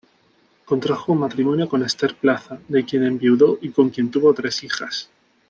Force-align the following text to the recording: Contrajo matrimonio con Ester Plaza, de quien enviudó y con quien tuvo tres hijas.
Contrajo 0.65 1.13
matrimonio 1.13 1.69
con 1.69 1.83
Ester 1.83 2.15
Plaza, 2.15 2.59
de 2.67 2.83
quien 2.85 3.05
enviudó 3.05 3.59
y 3.61 3.69
con 3.69 3.91
quien 3.91 4.09
tuvo 4.09 4.33
tres 4.33 4.63
hijas. 4.63 5.11